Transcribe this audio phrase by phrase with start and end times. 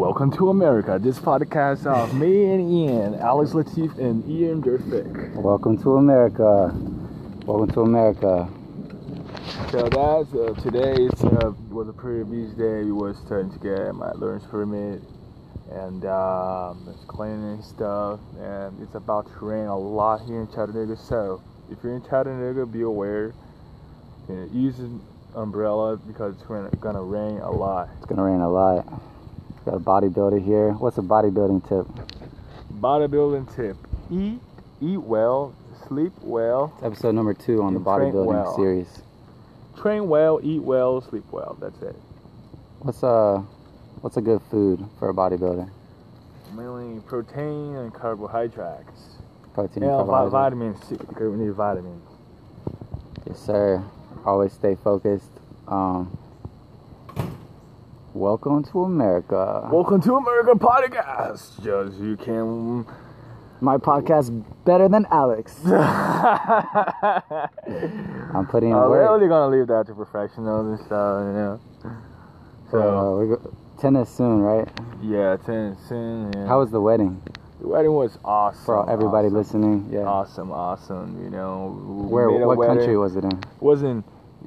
[0.00, 0.98] Welcome to America.
[0.98, 5.34] This podcast of me and Ian, Alex Latif, and Ian Durfick.
[5.34, 6.74] Welcome to America.
[7.44, 8.48] Welcome to America.
[9.70, 12.84] So that's uh, today uh, was a pretty busy day.
[12.84, 15.02] We was starting to get my learner's permit
[15.70, 18.20] and um, it's cleaning stuff.
[18.40, 20.96] And it's about to rain a lot here in Chattanooga.
[20.96, 23.34] So if you're in Chattanooga, be aware.
[24.30, 25.02] You know, use an
[25.34, 27.90] umbrella because it's gonna rain a lot.
[27.98, 28.86] It's gonna rain a lot.
[29.64, 30.72] Got a bodybuilder here.
[30.72, 31.86] What's a bodybuilding tip?
[32.80, 33.76] Bodybuilding tip:
[34.10, 34.40] eat,
[34.80, 35.54] eat well,
[35.86, 36.72] sleep well.
[36.76, 38.56] It's episode number two on the bodybuilding well.
[38.56, 39.02] series.
[39.76, 41.58] Train well, eat well, sleep well.
[41.60, 41.94] That's it.
[42.78, 43.44] What's a
[44.00, 45.70] what's a good food for a bodybuilder?
[46.54, 49.18] Mainly protein and carbohydrates.
[49.52, 50.32] Protein and carbohydrates.
[50.32, 50.96] vitamins too.
[50.96, 52.08] Because we need vitamins.
[53.26, 53.84] Yes, sir.
[54.24, 55.30] Always stay focused.
[55.68, 56.16] Um,
[58.14, 59.68] Welcome to America.
[59.70, 61.62] Welcome to America podcast.
[61.62, 62.84] Just you can.
[63.60, 65.54] My podcast better than Alex.
[65.66, 65.78] I'm
[68.48, 68.90] putting in uh, work.
[68.90, 71.60] We're only gonna leave that to professionals and stuff, you know.
[72.72, 74.68] So uh, we go, tennis soon, right?
[75.00, 76.32] Yeah, tennis soon.
[76.32, 76.48] Yeah.
[76.48, 77.22] How was the wedding?
[77.60, 78.64] The wedding was awesome.
[78.64, 79.38] For everybody awesome.
[79.38, 80.00] listening, yeah.
[80.00, 81.22] Awesome, awesome.
[81.22, 81.78] You know.
[82.10, 82.28] Where?
[82.28, 83.40] What country was it in?
[83.60, 84.02] Was in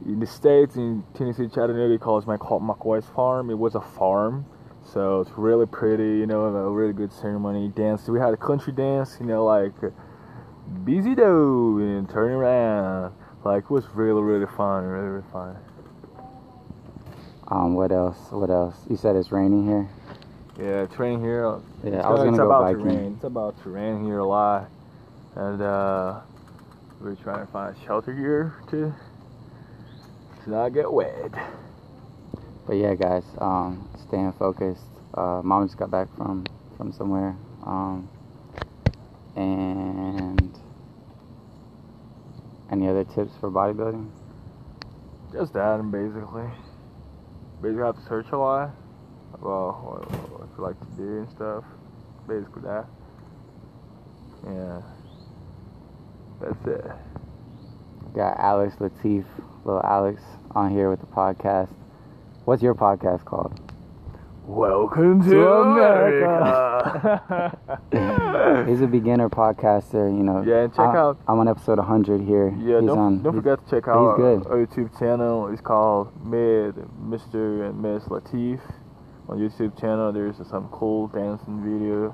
[0.05, 3.49] in the states in Tennessee, Chattanooga, calls my called McCoy's farm.
[3.49, 4.45] It was a farm,
[4.86, 6.17] so it's really pretty.
[6.19, 7.69] You know, a really good ceremony.
[7.69, 8.08] Dance.
[8.08, 9.17] We had a country dance.
[9.19, 9.73] You know, like
[10.83, 13.14] busy dough and turning around.
[13.44, 14.86] Like it was really really fun.
[14.86, 15.58] Really really fun.
[17.47, 18.17] Um, what else?
[18.31, 18.75] What else?
[18.89, 19.89] You said it's raining here.
[20.58, 21.59] Yeah, it's raining here.
[21.83, 22.83] Yeah, it's I was gonna, go about biking.
[22.83, 23.14] To rain.
[23.16, 24.69] It's about to rain here a lot,
[25.36, 26.21] and uh,
[26.99, 28.94] we're trying to find a shelter here too
[30.44, 31.31] to not get wet.
[32.66, 34.81] But yeah, guys, um, staying focused.
[35.13, 36.45] Uh, mom just got back from
[36.77, 38.09] from somewhere, um,
[39.36, 40.58] and
[42.71, 44.09] any other tips for bodybuilding?
[45.31, 46.49] Just that, and basically,
[47.61, 48.71] basically have to search a lot
[49.33, 51.64] about what, what you like to do and stuff.
[52.27, 52.86] Basically that.
[54.45, 54.81] Yeah,
[56.42, 57.23] that's it.
[58.13, 59.25] Got Alex Latif
[59.65, 61.73] little Alex on here with the podcast.
[62.45, 63.59] What's your podcast called?
[64.45, 67.57] Welcome to, to America.
[67.91, 68.65] America.
[68.69, 70.43] he's a beginner podcaster, you know.
[70.43, 71.19] Yeah, check I, out.
[71.27, 72.49] I'm on episode 100 here.
[72.59, 74.45] Yeah, he's don't, on, don't forget to check out he's good.
[74.45, 75.47] our YouTube channel.
[75.47, 77.67] It's called Mid Mr.
[77.67, 78.59] and Miss Latif.
[79.27, 82.13] On YouTube channel, there's some cool dancing video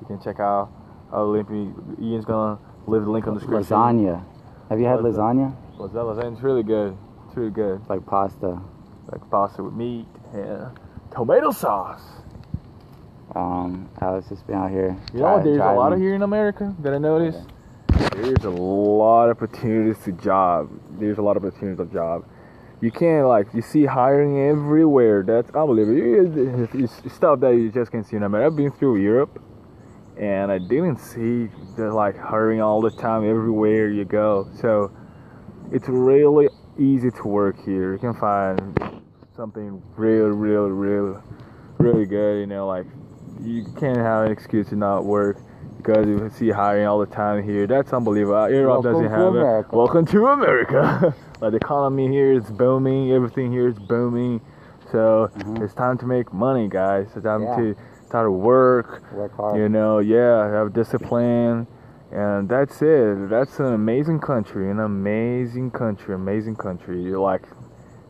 [0.00, 0.70] you can check out.
[1.12, 1.72] I'll link me.
[2.00, 3.76] Ian's gonna leave the link on the description.
[3.76, 4.24] Lasagna.
[4.68, 5.54] Have you had lasagna?
[5.78, 6.34] What's that lasagna?
[6.34, 6.94] It's really good.
[7.26, 7.80] It's really good.
[7.88, 8.60] Like pasta.
[9.10, 10.78] Like pasta with meat and
[11.10, 12.02] tomato sauce.
[13.34, 14.94] Um, Alex just been out here.
[15.14, 15.44] You know what?
[15.44, 15.76] There's driving.
[15.76, 17.48] a lot of here in America that I noticed.
[17.98, 18.08] Yeah.
[18.10, 20.68] There's a lot of opportunities to job.
[20.98, 22.26] There's a lot of opportunities of job.
[22.82, 25.22] You can't like you see hiring everywhere.
[25.22, 26.68] That's unbelievable.
[26.74, 28.52] It's stuff that you just can't see in America.
[28.52, 29.42] I've been through Europe
[30.18, 34.48] and I didn't see the like hiring all the time everywhere you go.
[34.60, 34.92] So
[35.70, 36.48] it's really
[36.78, 37.92] easy to work here.
[37.92, 39.02] You can find
[39.36, 41.20] something really, really, really,
[41.78, 42.40] really good.
[42.40, 42.86] You know, like
[43.40, 45.38] you can't have an excuse to not work
[45.76, 47.66] because you see hiring all the time here.
[47.68, 48.50] That's unbelievable.
[48.50, 49.68] Europe Welcome doesn't have America.
[49.70, 49.76] it.
[49.76, 51.14] Welcome to America.
[51.40, 53.12] like the economy here is booming.
[53.12, 54.40] Everything here is booming.
[54.90, 55.62] So mm-hmm.
[55.62, 57.06] it's time to make money, guys.
[57.14, 57.56] It's time yeah.
[57.56, 57.76] to
[58.08, 59.12] start to work.
[59.12, 59.56] Work hard.
[59.58, 61.66] You know, yeah, have discipline.
[62.10, 63.28] And that's it.
[63.28, 67.02] That's an amazing country, an amazing country, amazing country.
[67.02, 67.42] You like,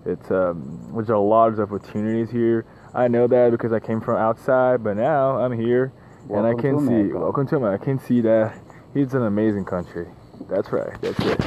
[0.06, 2.64] it's um, there's a lot of opportunities here.
[2.94, 5.92] I know that because I came from outside, but now I'm here,
[6.26, 7.12] welcome and I can see.
[7.12, 7.82] Welcome to America.
[7.82, 8.56] I can see that
[8.94, 10.06] it's an amazing country.
[10.48, 10.94] That's right.
[11.00, 11.40] That's it.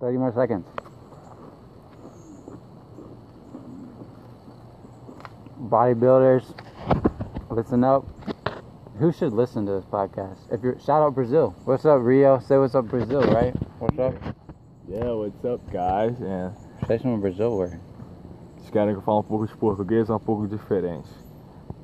[0.00, 0.66] Thirty more seconds.
[5.66, 6.54] Bodybuilders,
[7.50, 8.06] listen up.
[8.98, 10.38] Who should listen to this podcast?
[10.50, 11.54] If you're shout out Brazil.
[11.64, 12.38] What's up, Rio?
[12.38, 13.54] Say what's up, Brazil, right?
[13.78, 14.14] What's up?
[14.88, 16.16] Yeah, what's up, guys?
[16.20, 16.52] Yeah.
[16.86, 17.80] Say some Brazil word.
[18.58, 21.08] Os caras que falam um pouco de português é um pouco diferente.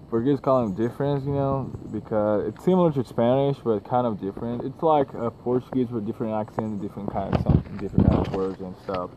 [0.08, 4.62] Portuguese calling different, you know, because it's similar to Spanish, but kind of different.
[4.62, 8.60] It's like a Portuguese with different accent, different kind of something, different kind of words
[8.60, 9.10] and stuff.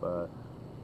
[0.00, 0.28] But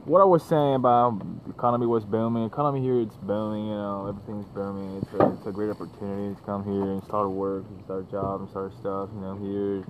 [0.05, 2.45] what I was saying about the economy was booming.
[2.45, 3.67] Economy here, it's booming.
[3.67, 5.01] You know, everything's booming.
[5.01, 8.11] It's a, it's a great opportunity to come here and start work, and start a
[8.11, 9.09] job, and start stuff.
[9.13, 9.83] You know, here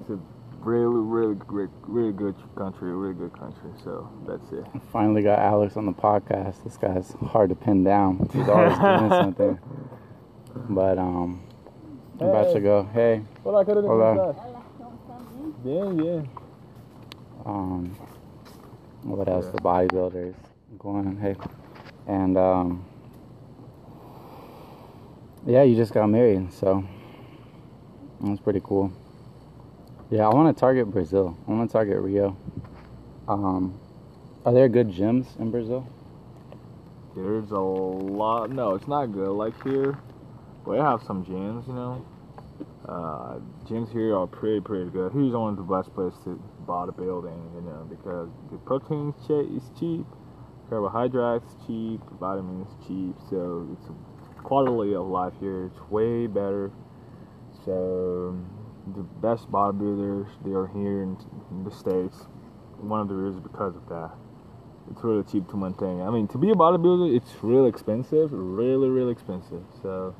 [0.00, 0.18] it's a
[0.60, 3.70] really, really great, really good country, really good country.
[3.84, 4.64] So that's it.
[4.92, 6.64] Finally got Alex on the podcast.
[6.64, 8.28] This guy's hard to pin down.
[8.32, 9.58] He's always doing something.
[10.70, 11.42] But um,
[12.20, 12.88] I'm about to go.
[12.92, 13.64] Hey, Hola.
[13.64, 14.34] Hola.
[15.62, 16.28] Bien, bien.
[17.44, 17.94] um,
[19.06, 19.46] what else?
[19.46, 19.52] Yeah.
[19.52, 20.34] The bodybuilders
[20.78, 21.18] going.
[21.18, 21.36] Hey,
[22.06, 22.84] and um,
[25.46, 26.84] yeah, you just got married, so
[28.20, 28.92] that's pretty cool.
[30.10, 31.36] Yeah, I want to target Brazil.
[31.46, 32.36] I want to target Rio.
[33.28, 33.78] Um,
[34.44, 35.86] are there good gyms in Brazil?
[37.16, 38.50] There's a lot.
[38.50, 39.98] No, it's not good like here.
[40.68, 42.04] They have some gyms, you know.
[42.86, 45.12] Uh, gyms here are pretty, pretty good.
[45.12, 50.06] Here's one of the best places to bodybuilding, you know, because the protein is cheap,
[50.68, 55.66] carbohydrates cheap, vitamins cheap, so it's a quality of life here.
[55.66, 56.70] It's way better.
[57.64, 58.38] So
[58.94, 61.16] the best bodybuilders they are here in,
[61.50, 62.26] in the states.
[62.78, 64.12] One of the reasons because of that
[64.90, 66.00] it's really cheap to maintain.
[66.00, 69.62] I mean, to be a bodybuilder, it's really expensive, really, really expensive.
[69.82, 70.14] So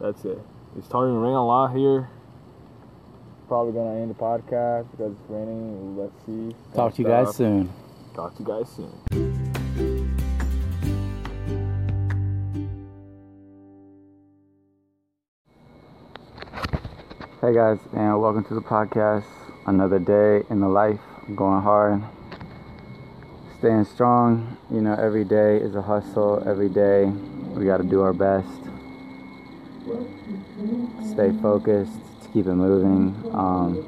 [0.00, 0.38] that's it.
[0.76, 2.08] It's starting to rain a lot here.
[3.52, 5.94] Probably gonna end the podcast because it's raining.
[5.98, 6.56] Let's see.
[6.74, 7.70] Talk to you guys soon.
[8.14, 8.90] Talk to you guys soon.
[17.42, 19.26] Hey guys, and welcome to the podcast.
[19.66, 21.00] Another day in the life,
[21.36, 22.02] going hard,
[23.58, 24.56] staying strong.
[24.70, 26.42] You know, every day is a hustle.
[26.46, 28.48] Every day, we got to do our best.
[31.04, 33.14] Stay focused keep it moving.
[33.34, 33.84] Um,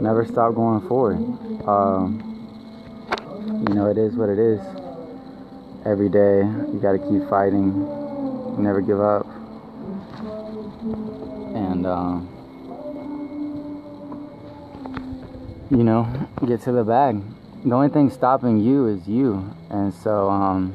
[0.00, 1.18] never stop going forward.
[1.68, 2.30] Um,
[3.68, 4.60] you know, it is what it is.
[5.86, 8.62] Every day, you got to keep fighting.
[8.62, 9.26] Never give up
[11.54, 12.28] and um,
[15.70, 16.08] you know
[16.46, 17.20] get to the bag
[17.64, 20.74] the only thing stopping you is you and so um,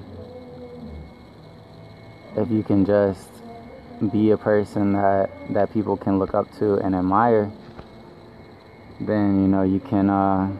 [2.35, 3.29] if you can just
[4.07, 7.51] be a person that that people can look up to and admire
[9.01, 10.51] then you know you can uh,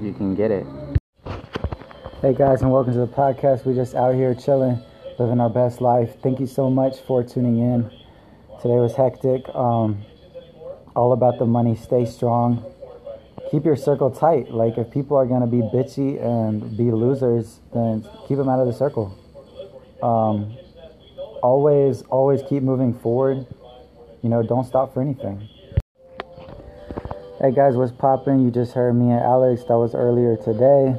[0.00, 0.66] you can get it
[2.22, 4.82] hey guys and welcome to the podcast We're just out here chilling
[5.18, 6.20] living our best life.
[6.22, 7.90] Thank you so much for tuning in.
[8.60, 9.48] Today was hectic.
[9.54, 10.04] Um,
[10.94, 11.76] all about the money.
[11.76, 12.64] Stay strong.
[13.50, 14.50] Keep your circle tight.
[14.50, 18.66] Like if people are gonna be bitchy and be losers, then keep them out of
[18.66, 19.16] the circle.
[20.02, 20.56] Um,
[21.42, 23.46] always, always keep moving forward.
[24.22, 25.48] You know, don't stop for anything.
[27.40, 28.44] Hey guys, what's poppin'?
[28.44, 29.62] You just heard me and Alex.
[29.68, 30.96] That was earlier today.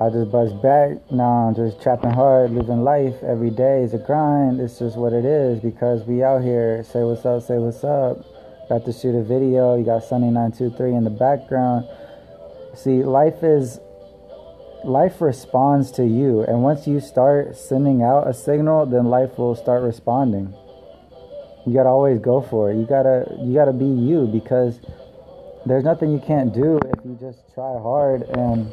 [0.00, 1.10] I just buzzed back.
[1.10, 3.16] Now I'm just trapping hard, living life.
[3.24, 4.60] Every day is a grind.
[4.60, 6.84] It's just what it is because we out here.
[6.84, 8.24] Say what's up, say what's up.
[8.68, 9.76] Got to shoot a video.
[9.76, 11.88] You got Sunny 923 in the background.
[12.74, 13.80] See, life is
[14.84, 19.54] life responds to you, and once you start sending out a signal, then life will
[19.54, 20.54] start responding.
[21.66, 22.76] You gotta always go for it.
[22.76, 24.80] You gotta you gotta be you because
[25.66, 28.72] there's nothing you can't do if you just try hard and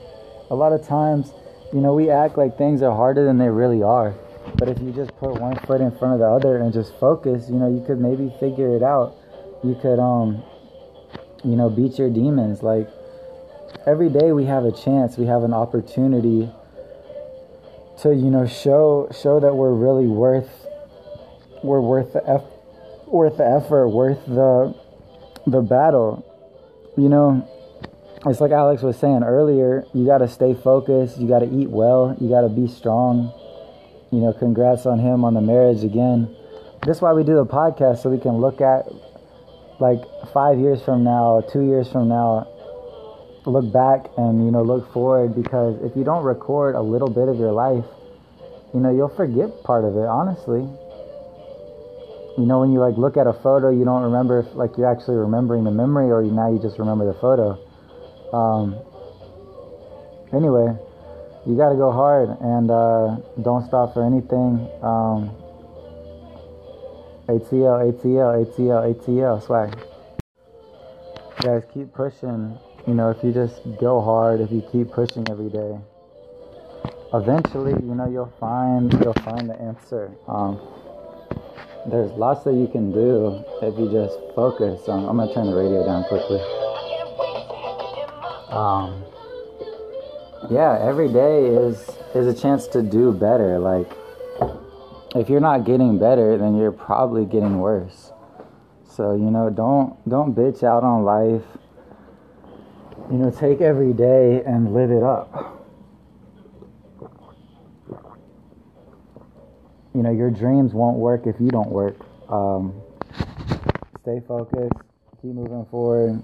[0.49, 1.33] a lot of times,
[1.73, 4.13] you know, we act like things are harder than they really are.
[4.57, 7.49] But if you just put one foot in front of the other and just focus,
[7.49, 9.17] you know, you could maybe figure it out.
[9.63, 10.43] You could, um,
[11.43, 12.61] you know, beat your demons.
[12.61, 12.87] Like
[13.85, 16.49] every day we have a chance, we have an opportunity
[18.01, 20.67] to, you know, show show that we're really worth,
[21.63, 22.43] we're worth the eff,
[23.07, 24.75] worth the effort, worth the
[25.47, 26.23] the battle.
[26.97, 27.47] You know,
[28.25, 31.69] it's like Alex was saying earlier, you got to stay focused, you got to eat
[31.69, 33.33] well, you got to be strong.
[34.11, 36.35] You know, congrats on him on the marriage again.
[36.85, 38.85] That's why we do the podcast so we can look at
[39.79, 39.99] like
[40.33, 42.47] 5 years from now, 2 years from now
[43.49, 47.27] look back and you know look forward because if you don't record a little bit
[47.27, 47.85] of your life,
[48.75, 50.67] you know, you'll forget part of it, honestly.
[52.37, 54.91] You know, when you like look at a photo, you don't remember if like you're
[54.91, 57.55] actually remembering the memory or now you just remember the photo.
[58.35, 58.75] Um,
[60.33, 60.75] anyway,
[61.47, 64.67] you got to go hard and uh, don't stop for anything.
[64.83, 65.31] Um,
[67.31, 69.71] ATL, ATL, ATL, ATL, swag.
[71.39, 72.59] Guys, keep pushing.
[72.87, 75.79] You know, if you just go hard, if you keep pushing every day,
[77.13, 80.11] eventually, you know, you'll find you'll find the answer.
[80.27, 80.59] Um,
[81.87, 84.87] there's lots that you can do if you just focus.
[84.87, 86.39] Um, I'm gonna turn the radio down quickly.
[88.49, 89.03] Um,
[90.51, 93.57] yeah, every day is is a chance to do better.
[93.57, 93.91] Like,
[95.15, 98.11] if you're not getting better, then you're probably getting worse.
[98.87, 101.43] So you know, don't don't bitch out on life.
[103.11, 105.61] You know, take every day and live it up.
[109.93, 111.95] You know, your dreams won't work if you don't work.
[112.29, 112.81] Um,
[114.01, 114.73] stay focused.
[115.21, 116.21] Keep moving forward.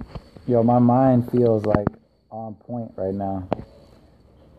[0.48, 1.88] Yo, my mind feels like
[2.32, 3.48] on point right now.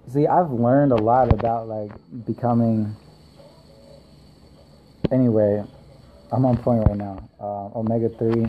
[0.09, 1.91] See, I've learned a lot about like
[2.25, 2.95] becoming.
[5.11, 5.63] Anyway,
[6.31, 7.29] I'm on point right now.
[7.41, 8.47] Uh, Omega three.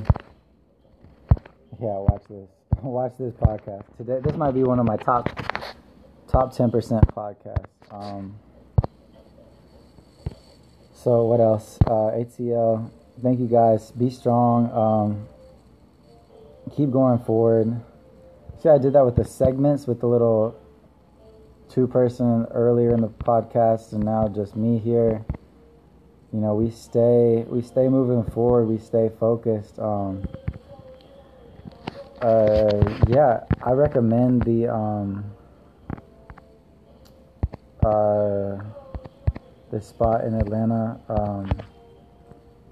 [1.81, 2.62] Yeah, watch this.
[2.83, 4.19] Watch this podcast today.
[4.21, 5.29] This might be one of my top
[6.27, 7.63] top ten percent podcasts.
[7.89, 8.35] Um,
[10.93, 11.77] so what else?
[11.87, 12.91] Uh, ATL.
[13.21, 13.91] Thank you guys.
[13.91, 14.69] Be strong.
[14.73, 15.27] Um,
[16.75, 17.73] keep going forward.
[18.61, 20.53] See, I did that with the segments with the little
[21.69, 25.23] two person earlier in the podcast, and now just me here.
[26.33, 28.65] You know, we stay we stay moving forward.
[28.65, 29.79] We stay focused.
[29.79, 30.27] Um,
[32.23, 35.25] uh, yeah, I recommend the um,
[37.83, 38.63] uh,
[39.71, 40.99] the spot in Atlanta.
[41.09, 41.51] Um,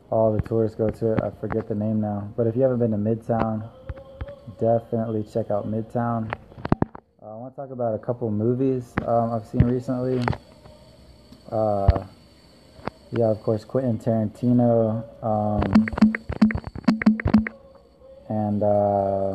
[0.09, 1.19] all the tourists go to it.
[1.21, 3.69] I forget the name now, but if you haven't been to Midtown,
[4.57, 6.33] definitely check out Midtown.
[7.21, 10.23] Uh, I want to talk about a couple movies um, I've seen recently.
[11.51, 12.05] Uh,
[13.11, 15.03] yeah, of course, Quentin Tarantino.
[15.21, 16.00] Um,
[18.31, 19.33] and uh,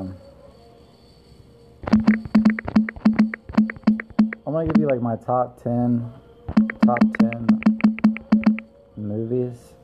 [4.46, 6.10] I'm gonna give you like my top ten,
[6.82, 7.46] top ten
[8.96, 9.74] movies.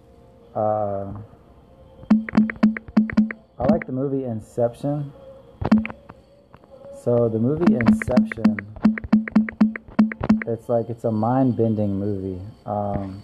[0.54, 1.12] Uh,
[3.59, 5.12] I like the movie Inception.
[7.02, 8.57] So the movie Inception,
[10.47, 12.40] it's like it's a mind-bending movie.
[12.64, 13.23] Um,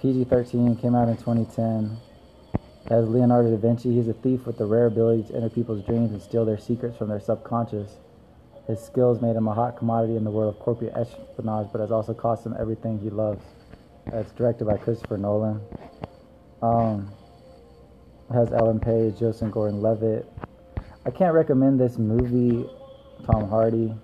[0.00, 1.98] PG-13 came out in 2010.
[2.88, 6.12] As Leonardo da Vinci, he's a thief with the rare ability to enter people's dreams
[6.12, 7.96] and steal their secrets from their subconscious.
[8.68, 11.90] His skills made him a hot commodity in the world of corporate espionage, but has
[11.90, 13.44] also cost him everything he loves.
[14.06, 15.60] It's directed by Christopher Nolan.
[16.62, 17.12] Um,
[18.32, 20.32] has Ellen Page, Joseph Gordon-Levitt.
[21.04, 22.68] I can't recommend this movie,
[23.24, 23.94] Tom Hardy,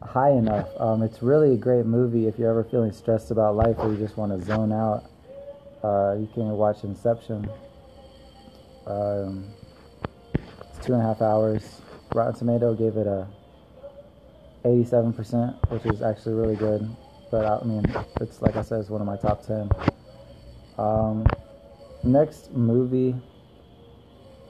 [0.00, 0.68] high enough.
[0.78, 3.98] Um, it's really a great movie if you're ever feeling stressed about life or you
[3.98, 5.10] just want to zone out.
[5.82, 7.48] Uh, you can watch Inception.
[8.86, 9.44] Um,
[10.34, 11.82] it's two and a half hours.
[12.14, 13.26] Rotten Tomato gave it a
[14.64, 16.88] 87%, which is actually really good.
[17.30, 17.84] But I mean,
[18.20, 19.70] it's like I said, it's one of my top 10.
[20.78, 21.24] Um,
[22.02, 23.14] next movie,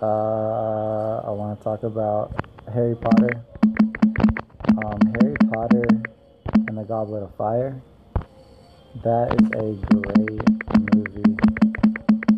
[0.01, 2.33] uh, I want to talk about
[2.73, 3.45] Harry Potter.
[4.79, 5.87] Um, Harry Potter
[6.69, 7.83] and the Goblet of Fire.
[9.05, 11.37] That is a great movie.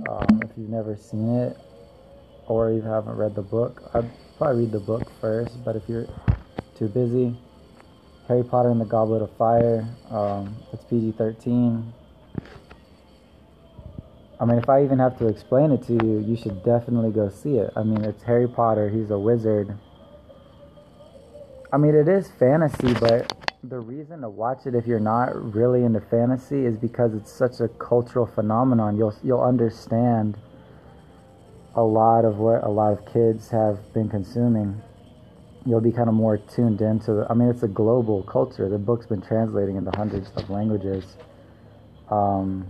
[0.09, 1.57] Um, if you've never seen it,
[2.47, 5.65] or you haven't read the book, I'd probably read the book first.
[5.65, 6.07] But if you're
[6.77, 7.37] too busy,
[8.29, 9.87] Harry Potter and the Goblet of Fire.
[10.11, 11.93] Um, it's PG 13.
[14.41, 17.29] I mean, if I even have to explain it to you, you should definitely go
[17.29, 17.73] see it.
[17.77, 19.79] I mean, it's Harry Potter, he's a wizard.
[21.73, 23.33] I mean, it is fantasy, but
[23.63, 27.61] the reason to watch it if you're not really into fantasy is because it's such
[27.61, 28.97] a cultural phenomenon.
[28.97, 30.37] You'll you'll understand
[31.75, 34.83] a lot of what a lot of kids have been consuming.
[35.64, 37.26] You'll be kind of more tuned into.
[37.31, 38.69] I mean, it's a global culture.
[38.69, 41.17] The book's been translating into hundreds of languages.
[42.11, 42.67] Um,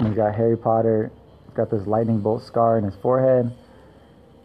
[0.00, 1.12] you got Harry Potter.
[1.44, 3.54] He's got this lightning bolt scar in his forehead,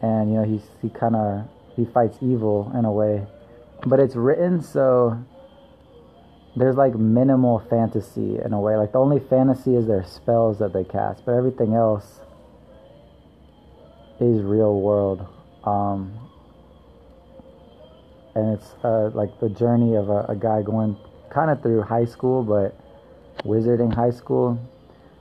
[0.02, 3.26] and you know he's he kind of he fights evil in a way,
[3.86, 5.18] but it's written so
[6.56, 8.76] there's like minimal fantasy in a way.
[8.76, 12.20] Like the only fantasy is their spells that they cast, but everything else
[14.20, 15.26] is real world.
[15.64, 16.18] Um,
[18.34, 20.96] and it's uh, like the journey of a, a guy going
[21.30, 22.78] kind of through high school, but
[23.44, 24.58] wizarding high school.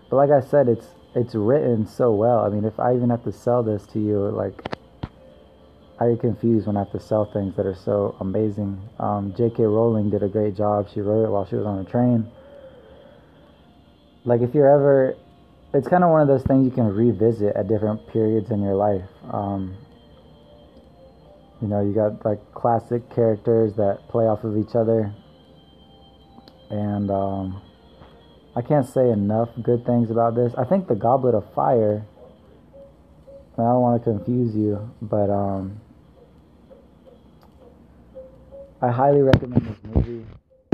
[0.09, 2.39] But like I said, it's it's written so well.
[2.39, 4.53] I mean, if I even have to sell this to you, like
[6.01, 8.81] I get confused when I have to sell things that are so amazing.
[8.97, 9.61] Um, J.K.
[9.61, 10.89] Rowling did a great job.
[10.91, 12.27] She wrote it while she was on a train.
[14.25, 15.15] Like if you're ever,
[15.75, 18.73] it's kind of one of those things you can revisit at different periods in your
[18.73, 19.05] life.
[19.31, 19.77] Um,
[21.61, 25.13] you know, you got like classic characters that play off of each other,
[26.71, 27.61] and um,
[28.55, 30.51] I can't say enough good things about this.
[30.57, 32.07] I think the Goblet of Fire.
[33.53, 35.79] I don't want to confuse you, but um,
[38.83, 40.25] I highly recommend this movie.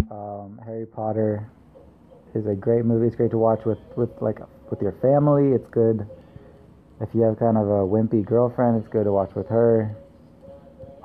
[0.10, 1.50] Um, Harry Potter
[2.34, 3.08] is a great movie.
[3.08, 5.52] It's great to watch with with like with your family.
[5.52, 6.08] It's good
[7.02, 8.80] if you have kind of a wimpy girlfriend.
[8.80, 9.94] It's good to watch with her.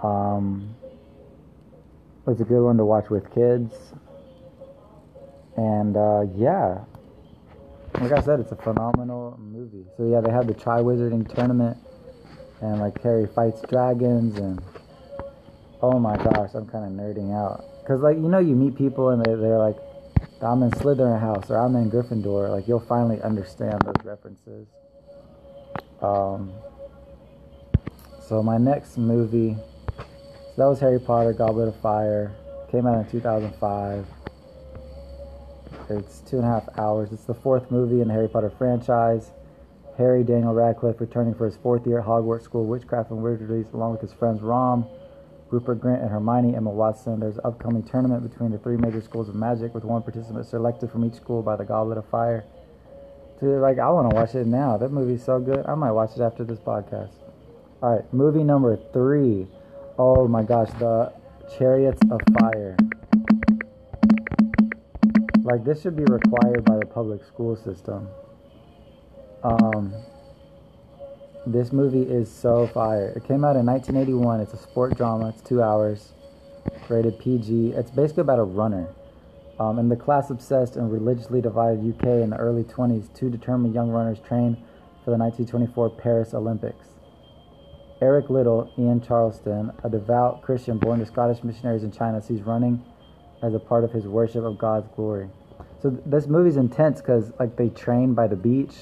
[0.01, 0.77] Um,
[2.29, 3.75] it's a good one to watch with kids.
[5.57, 6.85] And uh, yeah,
[8.01, 9.87] like I said, it's a phenomenal movie.
[9.97, 11.77] So yeah, they have the Tri Wizarding tournament,
[12.61, 14.63] and like Harry fights dragons, and
[15.83, 17.65] oh my gosh, I'm kind of nerding out.
[17.87, 19.77] Cause like you know, you meet people and they they're like,
[20.41, 22.51] I'm in Slytherin house or I'm in Gryffindor.
[22.51, 24.67] Like you'll finally understand those references.
[26.01, 26.53] Um.
[28.29, 29.57] So my next movie,
[29.99, 32.33] so that was Harry Potter, Goblet of Fire.
[32.71, 34.07] Came out in 2005.
[35.91, 37.13] It's two and a half hours.
[37.13, 39.33] It's the fourth movie in the Harry Potter franchise.
[39.99, 43.67] Harry Daniel Radcliffe returning for his fourth year at Hogwarts School of Witchcraft and Wizardry,
[43.75, 44.87] along with his friends Ron,
[45.53, 47.21] Rupert Grint and Hermione Emma Watson.
[47.21, 50.91] There's an upcoming tournament between the three major schools of magic, with one participant selected
[50.91, 52.45] from each school by the Goblet of Fire.
[53.39, 54.79] Dude, like I want to watch it now.
[54.79, 55.67] That movie's so good.
[55.67, 57.13] I might watch it after this podcast.
[57.83, 59.47] All right, movie number three.
[59.99, 61.13] Oh my gosh, the
[61.59, 62.77] Chariots of Fire.
[65.43, 68.09] Like this should be required by the public school system.
[69.45, 69.93] Um,
[71.47, 73.13] this movie is so fire.
[73.17, 74.41] It came out in 1981.
[74.41, 75.29] It's a sport drama.
[75.31, 76.13] It's two hours,
[76.89, 77.71] rated PG.
[77.71, 78.89] It's basically about a runner.
[79.59, 83.75] Um, in the class obsessed and religiously divided UK in the early 20s, two determined
[83.75, 84.57] young runners train
[85.05, 86.87] for the 1924 Paris Olympics.
[88.01, 92.85] Eric Liddell, Ian Charleston, a devout Christian born to Scottish missionaries in China, sees running
[93.43, 95.29] as a part of his worship of God's glory.
[95.81, 98.75] So th- this movie's intense because like they train by the beach,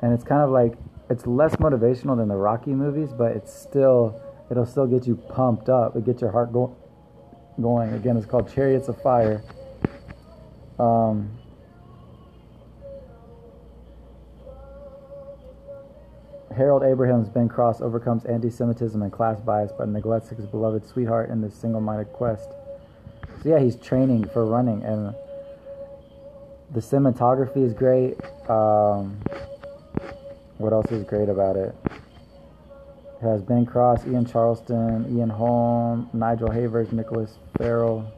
[0.00, 0.78] and it's kind of like
[1.10, 5.68] it's less motivational than the Rocky movies, but it's still it'll still get you pumped
[5.68, 5.96] up.
[5.96, 6.76] It gets your heart go-
[7.60, 7.92] going.
[7.94, 9.42] Again, it's called Chariots of Fire.
[10.78, 11.30] Um,
[16.56, 21.40] Harold Abrahams Ben Cross overcomes anti-Semitism and class bias, but neglects his beloved sweetheart in
[21.40, 22.50] this single-minded quest.
[23.42, 25.14] So yeah, he's training for running, and
[26.72, 28.16] the cinematography is great.
[28.50, 29.20] Um,
[30.58, 31.74] what else is great about it?
[31.86, 38.12] It has Ben Cross, Ian Charleston, Ian Holm, Nigel Havers, Nicholas Farrell.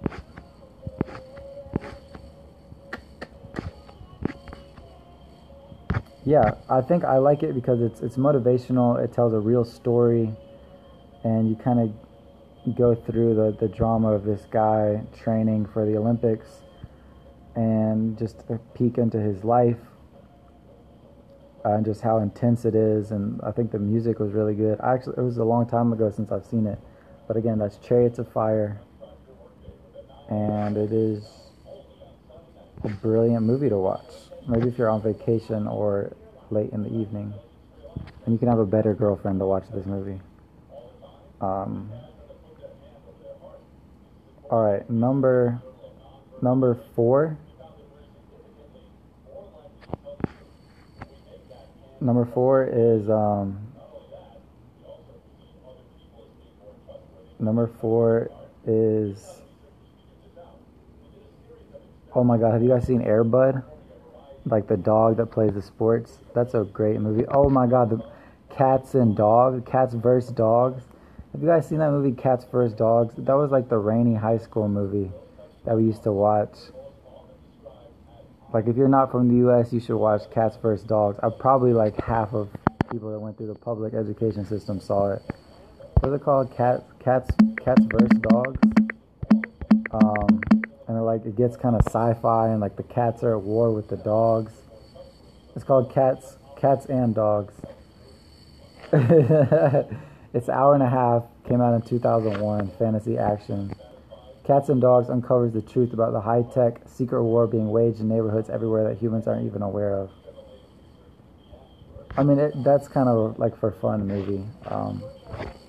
[6.24, 9.03] Yeah, I think I like it because it's it's motivational.
[9.03, 10.35] It tells a real story,
[11.24, 15.96] and you kind of go through the the drama of this guy training for the
[15.96, 16.62] Olympics,
[17.55, 19.79] and just a peek into his life
[21.64, 23.11] and just how intense it is.
[23.11, 24.81] And I think the music was really good.
[24.83, 26.79] Actually, it was a long time ago since I've seen it,
[27.29, 28.81] but again, that's Chariots of Fire,
[30.29, 31.25] and it is
[32.85, 34.12] a brilliant movie to watch.
[34.49, 36.16] Maybe if you're on vacation or
[36.51, 37.35] late in the evening,
[38.25, 40.20] and you can have a better girlfriend to watch this movie.
[41.40, 41.90] Um,
[44.51, 45.61] all right, number
[46.42, 47.38] number four.
[52.00, 53.58] Number four is um,
[57.38, 58.30] number four
[58.66, 59.42] is
[62.14, 63.62] oh my god, have you guys seen Air Bud?
[64.46, 66.18] Like the dog that plays the sports.
[66.34, 67.24] That's a great movie.
[67.28, 68.02] Oh my god, the
[68.54, 70.82] cats and dogs, cats versus dogs.
[71.32, 73.14] Have you guys seen that movie, Cats versus Dogs?
[73.16, 75.12] That was like the rainy high school movie
[75.64, 76.56] that we used to watch.
[78.52, 80.84] Like if you're not from the U.S., you should watch Cats vs.
[80.84, 81.18] Dogs.
[81.22, 82.48] I probably like half of
[82.90, 85.22] people that went through the public education system saw it.
[86.00, 86.56] What's it called?
[86.56, 87.30] Cat, cats,
[87.64, 88.18] cats vs.
[88.22, 88.60] Dogs.
[89.92, 90.40] Um,
[90.88, 93.72] and it, like it gets kind of sci-fi, and like the cats are at war
[93.72, 94.52] with the dogs.
[95.54, 97.54] It's called Cats, Cats and Dogs.
[98.92, 101.24] it's hour and a half.
[101.48, 102.72] Came out in 2001.
[102.78, 103.72] Fantasy action.
[104.50, 108.08] Cats and Dogs uncovers the truth about the high tech secret war being waged in
[108.08, 110.10] neighborhoods everywhere that humans aren't even aware of.
[112.16, 114.44] I mean, it, that's kind of like for fun movie.
[114.66, 115.04] Um,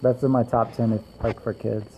[0.01, 1.95] that's in my top 10 if, like for kids.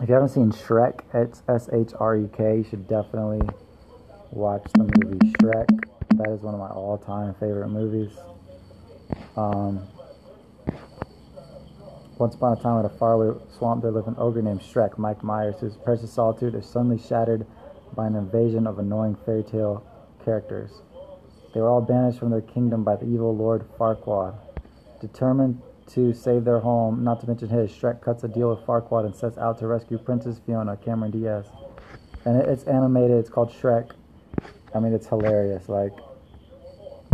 [0.00, 3.46] If you haven't seen Shrek, it's S H R E K, you should definitely
[4.30, 5.68] watch the movie Shrek.
[6.14, 8.16] That is one of my all time favorite movies.
[9.36, 9.86] Um,
[12.18, 15.24] once upon a time, in a faraway swamp, there lived an ogre named Shrek, Mike
[15.24, 17.46] Myers, whose precious solitude is suddenly shattered
[17.94, 19.84] by an invasion of annoying fairy tale
[20.24, 20.70] characters.
[21.52, 24.36] They were all banished from their kingdom by the evil Lord Farquaad.
[25.00, 29.04] Determined to save their home, not to mention his, Shrek cuts a deal with Farquaad
[29.04, 31.46] and sets out to rescue Princess Fiona, Cameron Diaz.
[32.24, 33.90] And it's animated, it's called Shrek.
[34.74, 35.68] I mean, it's hilarious.
[35.68, 35.92] Like,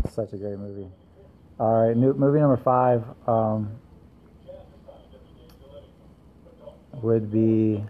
[0.04, 0.88] it's such a great movie.
[1.58, 3.76] All right, new, movie number five um,
[6.94, 7.84] would be.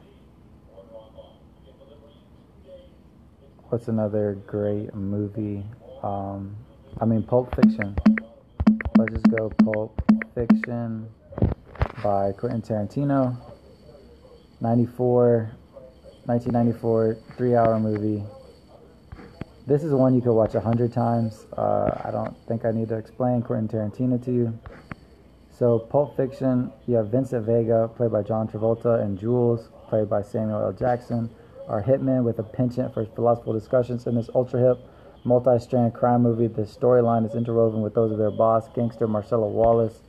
[3.68, 5.64] What's another great movie?
[6.02, 6.56] Um,
[7.00, 7.96] I mean, Pulp Fiction.
[8.98, 10.02] Let's just go Pulp
[10.34, 11.08] Fiction
[12.02, 13.36] by Quentin Tarantino.
[14.60, 15.52] 94,
[16.26, 18.22] 1994, three hour movie.
[19.66, 21.46] This is one you could watch a hundred times.
[21.56, 24.58] Uh, I don't think I need to explain Quentin Tarantino to you.
[25.60, 30.22] So, Pulp Fiction, you have Vincent Vega, played by John Travolta, and Jules, played by
[30.22, 30.72] Samuel L.
[30.72, 31.28] Jackson,
[31.68, 34.78] are hitmen with a penchant for philosophical discussions in this ultra hip,
[35.22, 36.46] multi strand crime movie.
[36.46, 40.00] The storyline is interwoven with those of their boss, gangster Marsellus Wallace,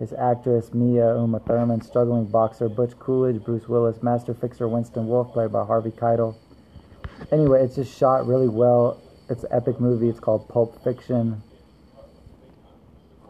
[0.00, 5.32] his actress Mia Uma Thurman, struggling boxer Butch Coolidge, Bruce Willis, master fixer Winston Wolfe,
[5.32, 6.34] played by Harvey Keitel.
[7.30, 9.00] Anyway, it's just shot really well.
[9.30, 10.08] It's an epic movie.
[10.08, 11.40] It's called Pulp Fiction.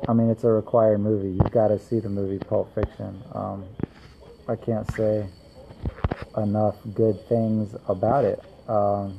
[0.08, 1.30] I mean, it's a required movie.
[1.30, 3.22] You've got to see the movie Pulp Fiction.
[3.32, 3.64] Um,
[4.48, 5.28] I can't say
[6.36, 8.42] enough good things about it.
[8.68, 9.18] Um,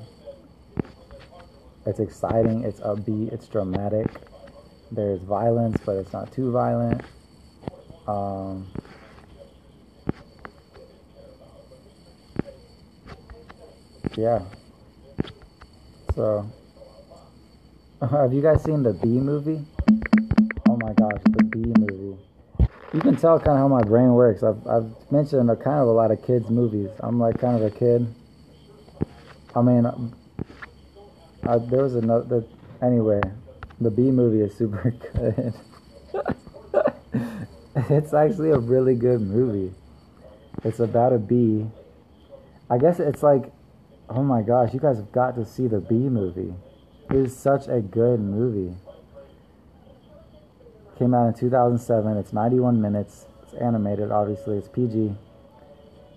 [1.85, 4.07] it's exciting, it's upbeat, it's dramatic.
[4.91, 7.01] There's violence, but it's not too violent.
[8.05, 8.67] Um,
[14.17, 14.41] yeah.
[16.13, 16.45] So,
[18.01, 19.65] have you guys seen the Bee movie?
[20.83, 22.17] Oh my gosh, the Bee movie.
[22.93, 24.43] You can tell kind of how my brain works.
[24.43, 26.89] I've, I've mentioned a, kind of a lot of kids' movies.
[26.99, 28.05] I'm like kind of a kid.
[29.55, 29.85] I mean,
[31.43, 32.43] I, there was another.
[32.81, 33.21] Anyway,
[33.79, 35.53] the Bee movie is super good.
[37.89, 39.73] it's actually a really good movie.
[40.65, 41.65] It's about a bee.
[42.69, 43.53] I guess it's like,
[44.09, 46.53] oh my gosh, you guys have got to see the Bee movie.
[47.09, 48.75] It is such a good movie.
[50.97, 52.17] Came out in 2007.
[52.17, 53.25] It's 91 minutes.
[53.43, 54.57] It's animated, obviously.
[54.57, 55.15] It's PG.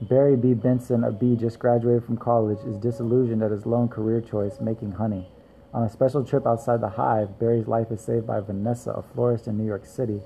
[0.03, 0.53] Barry B.
[0.53, 4.93] Benson, a bee just graduated from college, is disillusioned at his lone career choice, making
[4.93, 5.27] honey.
[5.73, 9.47] On a special trip outside the hive, Barry's life is saved by Vanessa, a florist
[9.49, 10.21] in New York City.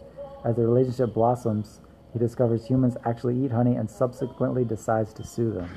[0.45, 1.81] As the relationship blossoms,
[2.13, 5.71] he discovers humans actually eat honey and subsequently decides to sue them.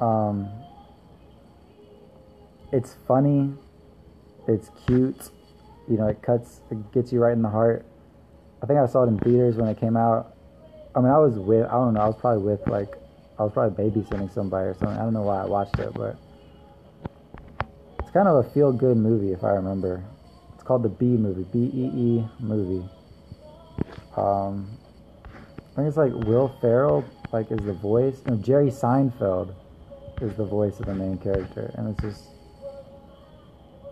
[0.00, 0.50] Um,
[2.72, 3.52] it's funny,
[4.48, 5.30] it's cute,
[5.88, 7.84] you know, it cuts, it gets you right in the heart.
[8.62, 10.34] I think I saw it in theaters when it came out.
[10.94, 12.94] I mean, I was with, I don't know, I was probably with, like,
[13.38, 14.96] I was probably babysitting somebody or something.
[14.96, 16.16] I don't know why I watched it, but
[18.00, 20.02] it's kind of a feel good movie, if I remember.
[20.54, 22.88] It's called the Bee movie, B E E movie.
[24.16, 24.78] Um,
[25.34, 28.22] I think it's like Will Ferrell, like, is the voice.
[28.24, 29.54] No, Jerry Seinfeld
[30.22, 32.30] is the voice of the main character, and it's just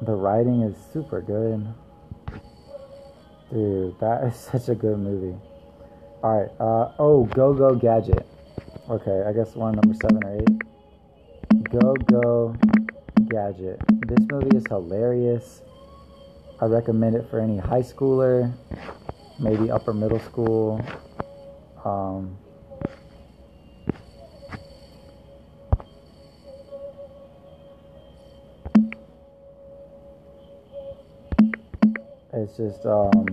[0.02, 1.66] the writing is super good.
[3.52, 5.36] Dude, that is such a good movie.
[6.22, 6.50] All right.
[6.58, 8.26] Uh, oh, Go Go Gadget.
[8.90, 11.70] Okay, I guess one number seven or eight.
[11.70, 12.56] Go Go
[13.28, 13.80] Gadget.
[14.06, 15.62] This movie is hilarious.
[16.60, 18.52] I recommend it for any high schooler,
[19.38, 20.84] maybe upper middle school.
[21.84, 22.38] Um,
[32.44, 33.26] it's just um,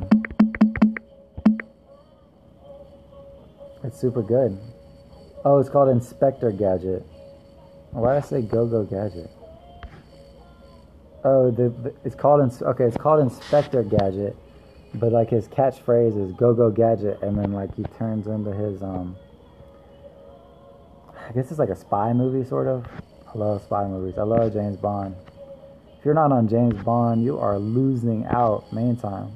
[3.84, 4.58] it's super good.
[5.44, 7.06] Oh, it's called Inspector Gadget.
[7.92, 9.30] Why did I say Go Go Gadget?
[11.24, 12.86] Oh, the, the it's called ins- okay.
[12.86, 14.36] It's called Inspector Gadget,
[14.96, 18.82] but like his catchphrase is "Go Go Gadget," and then like he turns into his
[18.82, 19.18] um.
[21.28, 22.86] I guess it's like a spy movie, sort of.
[23.34, 24.18] I love spy movies.
[24.18, 25.16] I love James Bond.
[26.02, 29.34] If you're not on James Bond, you are losing out main time.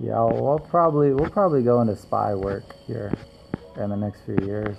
[0.00, 3.12] Yeah, we'll probably we'll probably go into spy work here
[3.76, 4.78] in the next few years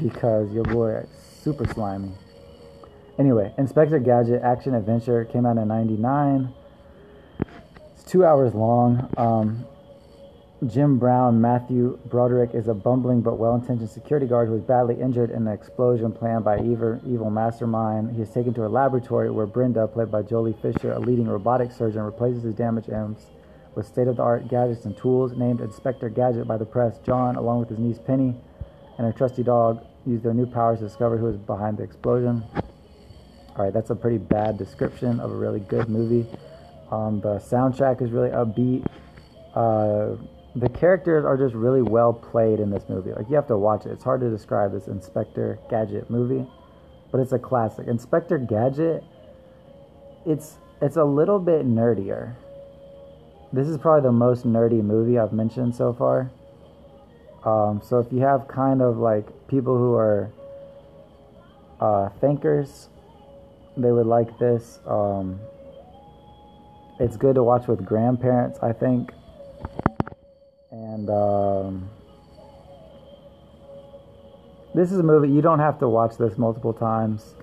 [0.00, 1.04] because your boy
[1.42, 2.12] super slimy.
[3.18, 6.54] Anyway, Inspector Gadget Action Adventure came out in '99.
[7.94, 9.12] It's two hours long.
[9.16, 9.64] Um,
[10.68, 14.94] Jim Brown, Matthew Broderick, is a bumbling but well intentioned security guard who is badly
[15.00, 18.14] injured in an explosion planned by evil, evil mastermind.
[18.14, 21.72] He is taken to a laboratory where Brenda, played by Joely Fisher, a leading robotic
[21.72, 23.26] surgeon, replaces his damaged arms
[23.74, 25.32] with state of the art gadgets and tools.
[25.32, 28.36] Named Inspector Gadget by the press, John, along with his niece Penny
[28.98, 32.44] and her trusty dog, use their new powers to discover who is behind the explosion.
[33.56, 36.24] All right, that's a pretty bad description of a really good movie.
[36.92, 38.86] Um, the soundtrack is really upbeat.
[39.54, 40.16] Uh,
[40.54, 43.12] the characters are just really well played in this movie.
[43.12, 43.92] Like you have to watch it.
[43.92, 46.46] It's hard to describe this Inspector Gadget movie.
[47.10, 47.86] but it's a classic.
[47.86, 49.04] Inspector Gadget,
[50.26, 52.34] it's it's a little bit nerdier.
[53.52, 56.30] This is probably the most nerdy movie I've mentioned so far.
[57.44, 60.30] Um, so if you have kind of like people who are
[61.80, 62.88] uh, thinkers,
[63.76, 64.80] they would like this.
[64.86, 65.38] Um,
[66.98, 69.12] it's good to watch with grandparents, I think.
[70.72, 71.90] And um,
[74.74, 77.34] this is a movie you don't have to watch this multiple times.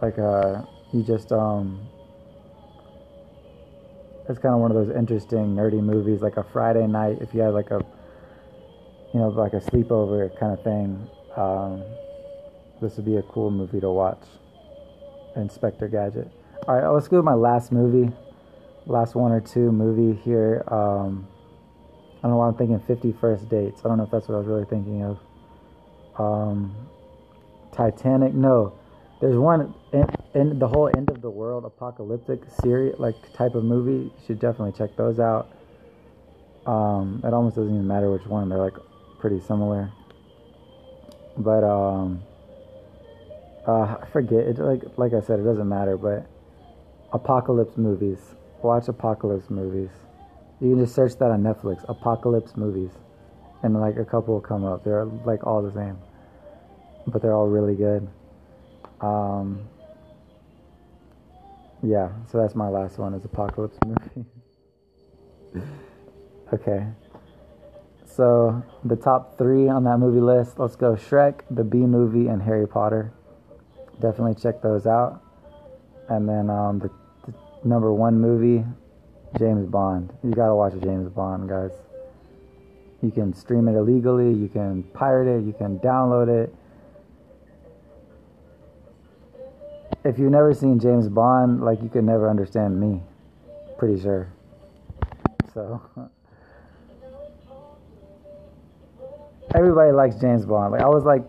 [0.00, 0.62] Like uh,
[0.94, 1.86] you just um,
[4.28, 7.40] it's kind of one of those interesting nerdy movies, like a Friday night if you
[7.40, 7.84] have like a
[9.12, 11.06] you know like a sleepover kind of thing.
[11.36, 11.82] Um,
[12.80, 14.22] this would be a cool movie to watch.
[15.36, 16.30] Inspector Gadget.
[16.66, 18.12] All right, let's go to my last movie,
[18.88, 20.64] last one or two movie here.
[20.66, 21.28] Um,
[22.18, 23.82] I don't know why I'm thinking 50 First Dates.
[23.84, 25.18] I don't know if that's what I was really thinking of.
[26.18, 26.74] Um,
[27.70, 28.34] Titanic.
[28.34, 28.72] No,
[29.20, 33.62] there's one in, in, the whole end of the world apocalyptic series like type of
[33.62, 34.06] movie.
[34.06, 35.52] You should definitely check those out.
[36.66, 38.48] Um, it almost doesn't even matter which one.
[38.48, 38.76] They're like
[39.20, 39.92] pretty similar.
[41.36, 42.22] But um,
[43.66, 44.40] uh, I forget.
[44.40, 45.96] It like like I said, it doesn't matter.
[45.96, 46.26] But
[47.12, 48.18] apocalypse movies.
[48.62, 49.90] Watch apocalypse movies.
[50.60, 52.90] You can just search that on Netflix, apocalypse movies,
[53.62, 54.84] and like a couple will come up.
[54.84, 55.98] They're like all the same,
[57.06, 58.08] but they're all really good.
[59.00, 59.68] Um,
[61.82, 64.28] yeah, so that's my last one is apocalypse movie.
[66.52, 66.86] okay.
[68.06, 72.42] So the top three on that movie list, let's go Shrek, the Bee movie, and
[72.42, 73.12] Harry Potter.
[74.00, 75.22] Definitely check those out.
[76.08, 76.97] And then um, the, the
[77.68, 78.64] number one movie,
[79.38, 80.12] James Bond.
[80.22, 81.72] You gotta watch James Bond, guys.
[83.02, 86.54] You can stream it illegally, you can pirate it, you can download it.
[90.04, 93.02] If you've never seen James Bond, like you could never understand me.
[93.78, 94.32] Pretty sure.
[95.54, 95.80] So
[99.54, 100.72] everybody likes James Bond.
[100.72, 101.22] Like I was like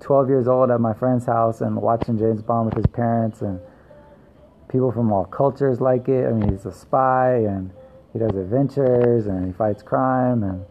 [0.00, 3.60] 12 years old at my friend's house and watching James Bond with his parents and
[4.70, 6.26] people from all cultures like it.
[6.26, 7.70] I mean, he's a spy and
[8.12, 10.64] he does adventures and he fights crime and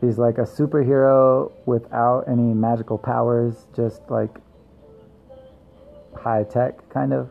[0.00, 4.38] he's like a superhero without any magical powers, just like
[6.16, 7.30] high tech kind of.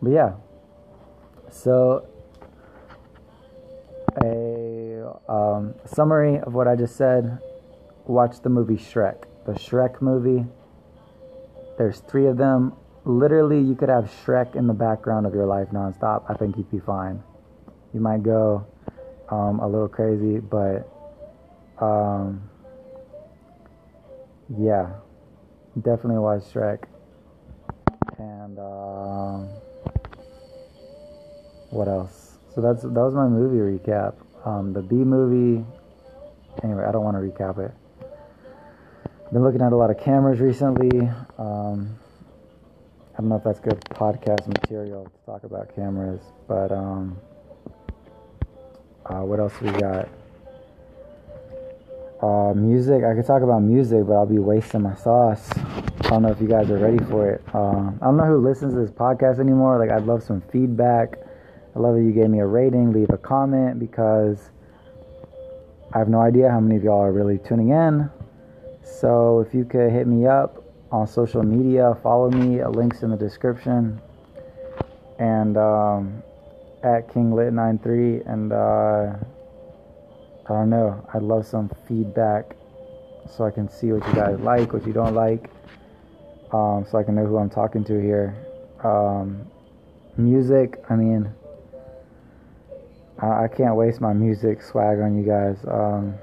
[0.00, 0.32] But yeah.
[1.50, 2.06] So
[4.22, 7.38] a um, summary of what I just said.
[8.06, 10.46] Watch the movie Shrek, the Shrek movie.
[11.76, 12.72] There's three of them
[13.06, 16.24] literally you could have Shrek in the background of your life nonstop.
[16.28, 17.22] I think you'd be fine.
[17.94, 18.66] You might go
[19.30, 20.90] um, a little crazy, but
[21.78, 22.50] um,
[24.58, 24.90] yeah,
[25.76, 26.82] definitely watch Shrek.
[28.18, 29.48] And um,
[31.70, 32.38] what else?
[32.54, 34.14] So that's that was my movie recap.
[34.44, 35.64] Um, the Bee movie.
[36.64, 37.72] Anyway, I don't want to recap it.
[39.32, 41.08] Been looking at a lot of cameras recently.
[43.16, 47.16] I don't know if that's good podcast material to talk about cameras, but um,
[49.06, 50.06] uh, what else we got?
[52.20, 53.04] Uh, music.
[53.04, 55.48] I could talk about music, but I'll be wasting my sauce.
[55.56, 57.42] I don't know if you guys are ready for it.
[57.54, 59.78] Uh, I don't know who listens to this podcast anymore.
[59.78, 61.18] Like, I'd love some feedback.
[61.74, 64.50] I love that you gave me a rating, leave a comment because
[65.94, 68.10] I have no idea how many of y'all are really tuning in.
[68.82, 71.96] So if you could hit me up on social media.
[72.02, 72.64] Follow me.
[72.64, 74.00] Links in the description.
[75.18, 76.22] And um,
[76.82, 78.30] at KingLit93.
[78.30, 79.16] And uh,
[80.46, 81.04] I don't know.
[81.12, 82.56] I'd love some feedback
[83.28, 85.50] so I can see what you guys like, what you don't like.
[86.52, 88.36] Um, so I can know who I'm talking to here.
[88.84, 89.46] Um,
[90.16, 91.32] music, I mean,
[93.20, 95.56] I, I, can't waste my music swag on you guys.
[95.66, 96.14] Um,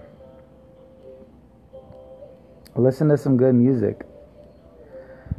[2.76, 4.06] listen to some good music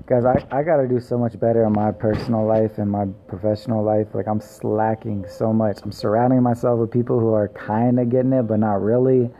[0.07, 3.83] guys I, I gotta do so much better in my personal life and my professional
[3.83, 4.09] life.
[4.13, 5.79] Like i'm slacking so much.
[5.83, 9.31] I'm surrounding myself with people who are kind of getting it but not really.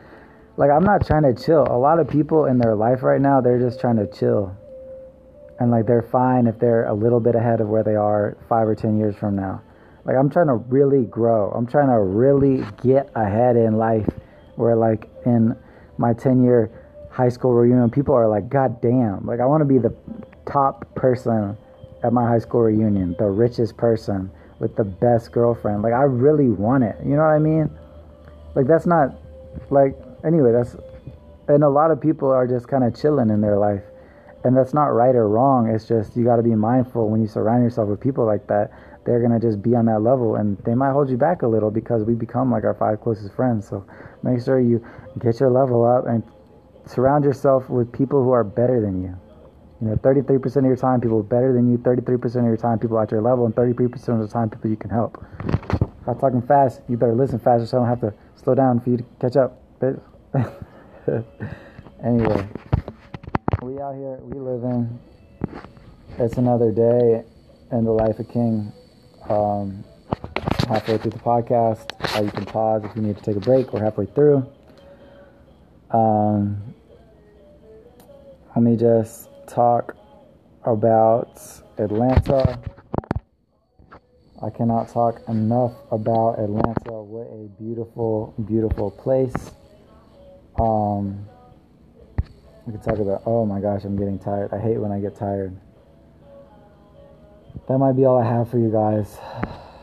[0.57, 1.67] Like i'm not trying to chill.
[1.69, 4.55] A lot of people in their life right now they're just trying to chill.
[5.59, 8.67] And like they're fine if they're a little bit ahead of where they are five
[8.67, 9.61] or ten years from now.
[10.03, 11.51] Like i'm trying to really grow.
[11.51, 14.09] I'm trying to really get ahead in life
[14.55, 15.55] where like in
[15.97, 16.71] my 10 year
[17.11, 19.27] high school reunion people are like god damn.
[19.27, 19.95] Like i want to be the
[20.45, 21.57] top person
[22.03, 24.29] at my high school reunion, the richest person
[24.59, 25.81] with the best girlfriend.
[25.81, 26.95] Like I really want it.
[27.03, 27.69] You know what I mean?
[28.55, 29.15] Like that's not
[29.69, 30.75] like anyway, that's
[31.47, 33.83] and a lot of people are just kind of chilling in their life
[34.45, 37.27] and that's not right or wrong it's just you got to be mindful when you
[37.27, 38.71] surround yourself with people like that
[39.05, 41.71] they're gonna just be on that level and they might hold you back a little
[41.71, 43.85] because we become like our five closest friends so
[44.23, 44.83] make sure you
[45.19, 46.23] get your level up and
[46.85, 49.15] surround yourself with people who are better than you
[49.81, 51.77] you know 33% of your time people are better than you.
[51.77, 53.45] 33% of your time people at your level.
[53.45, 55.23] And 33% of the time people you can help.
[55.45, 56.81] If i'm talking fast.
[56.87, 59.35] You better listen faster so i don't have to slow down for you to catch
[59.35, 59.61] up.
[62.03, 62.47] Anyway
[63.65, 64.99] we out here we live in
[66.19, 67.23] it's another day
[67.71, 68.71] in the life of king.
[69.27, 69.83] Um,
[70.67, 71.91] halfway through the podcast.
[72.15, 73.73] Uh, you can pause if you need to take a break.
[73.73, 74.47] Or halfway through.
[75.91, 76.61] Um,
[78.55, 79.95] let me just talk
[80.63, 81.39] about
[81.77, 82.59] Atlanta.
[84.41, 87.01] I cannot talk enough about Atlanta.
[87.01, 89.51] What a beautiful, beautiful place.
[90.59, 91.25] Um,
[92.65, 94.53] we can talk about, oh my gosh, I'm getting tired.
[94.53, 95.55] I hate when I get tired
[97.67, 99.17] that might be all I have for you guys.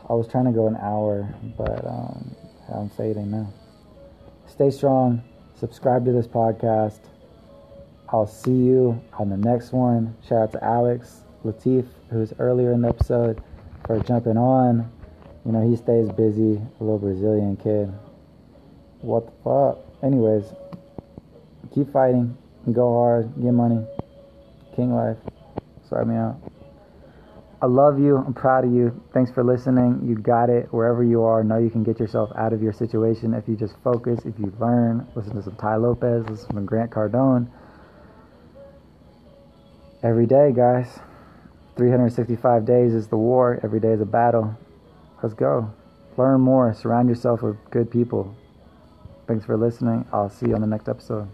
[0.09, 2.35] I was trying to go an hour, but um,
[2.73, 3.51] I'm fading now.
[4.47, 5.21] Stay strong.
[5.59, 6.99] Subscribe to this podcast.
[8.13, 10.15] I'll see you on the next one.
[10.29, 13.41] Shout out to Alex Latif, who's earlier in the episode,
[13.87, 14.91] for jumping on.
[15.43, 17.91] You know, he stays busy, a little Brazilian kid.
[19.01, 19.79] What the fuck?
[20.03, 20.45] Anyways,
[21.73, 22.37] keep fighting,
[22.71, 23.83] go hard, get money.
[24.75, 25.17] King life.
[25.89, 26.37] Sorry me out.
[27.63, 28.17] I love you.
[28.17, 29.01] I'm proud of you.
[29.11, 30.01] Thanks for listening.
[30.05, 30.71] You got it.
[30.71, 33.73] Wherever you are, know you can get yourself out of your situation if you just
[33.83, 37.49] focus, if you learn, listen to some Tai Lopez, listen to Grant Cardone.
[40.03, 40.99] Every day, guys.
[41.77, 43.57] 365 days is the war.
[43.63, 44.53] Every day is a battle.
[45.21, 45.71] Let's go.
[46.17, 46.73] Learn more.
[46.73, 48.35] Surround yourself with good people.
[49.27, 50.05] Thanks for listening.
[50.11, 51.29] I'll see you on the next episode.